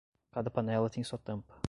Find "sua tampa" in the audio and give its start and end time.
1.03-1.53